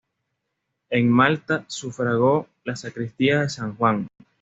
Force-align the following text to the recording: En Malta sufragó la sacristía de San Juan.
En 0.89 1.09
Malta 1.11 1.63
sufragó 1.67 2.47
la 2.63 2.75
sacristía 2.75 3.41
de 3.41 3.49
San 3.49 3.75
Juan. 3.75 4.07